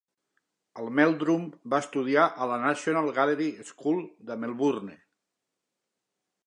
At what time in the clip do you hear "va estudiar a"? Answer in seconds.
1.73-2.47